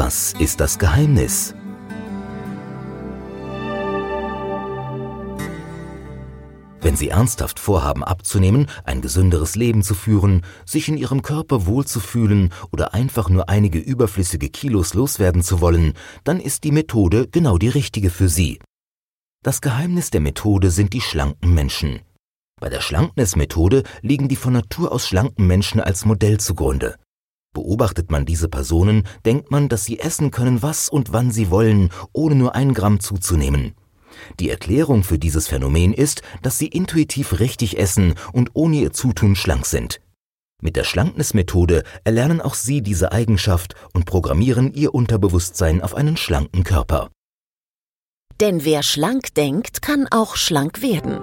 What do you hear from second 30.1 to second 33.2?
können, was und wann sie wollen, ohne nur ein Gramm